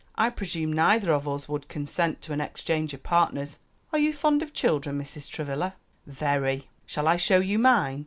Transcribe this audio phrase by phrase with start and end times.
[0.15, 3.59] "I presume neither of us would consent to an exchange of partners.
[3.93, 5.29] Are you fond of children, Mrs.
[5.29, 5.75] Travilla?"
[6.07, 7.99] "Very." "Shall I show you mine?"